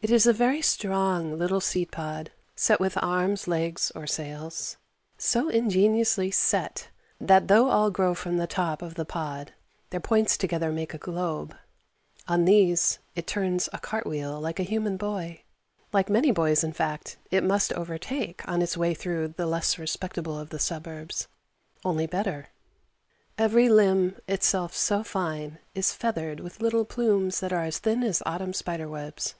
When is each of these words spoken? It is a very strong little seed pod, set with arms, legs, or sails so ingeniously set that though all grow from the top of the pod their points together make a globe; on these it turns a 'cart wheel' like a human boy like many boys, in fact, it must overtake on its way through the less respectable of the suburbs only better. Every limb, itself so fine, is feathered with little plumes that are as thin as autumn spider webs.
It 0.00 0.10
is 0.10 0.26
a 0.26 0.32
very 0.32 0.62
strong 0.62 1.36
little 1.38 1.60
seed 1.60 1.90
pod, 1.90 2.30
set 2.54 2.80
with 2.80 2.96
arms, 3.02 3.48
legs, 3.48 3.90
or 3.94 4.06
sails 4.06 4.78
so 5.18 5.50
ingeniously 5.50 6.30
set 6.30 6.88
that 7.20 7.48
though 7.48 7.68
all 7.68 7.90
grow 7.90 8.14
from 8.14 8.36
the 8.38 8.46
top 8.46 8.80
of 8.80 8.94
the 8.94 9.04
pod 9.04 9.52
their 9.90 10.00
points 10.00 10.38
together 10.38 10.70
make 10.70 10.94
a 10.94 10.98
globe; 10.98 11.54
on 12.28 12.44
these 12.44 12.98
it 13.16 13.26
turns 13.26 13.68
a 13.72 13.78
'cart 13.78 14.06
wheel' 14.06 14.40
like 14.40 14.58
a 14.60 14.62
human 14.62 14.96
boy 14.96 15.42
like 15.92 16.08
many 16.08 16.30
boys, 16.30 16.62
in 16.64 16.72
fact, 16.72 17.18
it 17.30 17.44
must 17.44 17.72
overtake 17.74 18.48
on 18.48 18.62
its 18.62 18.76
way 18.76 18.94
through 18.94 19.34
the 19.36 19.46
less 19.46 19.78
respectable 19.78 20.38
of 20.38 20.48
the 20.48 20.60
suburbs 20.60 21.26
only 21.84 22.06
better. 22.06 22.48
Every 23.36 23.68
limb, 23.68 24.16
itself 24.28 24.74
so 24.74 25.02
fine, 25.02 25.58
is 25.74 25.92
feathered 25.92 26.40
with 26.40 26.62
little 26.62 26.84
plumes 26.86 27.40
that 27.40 27.52
are 27.52 27.64
as 27.64 27.80
thin 27.80 28.02
as 28.02 28.22
autumn 28.24 28.54
spider 28.54 28.88
webs. 28.88 29.34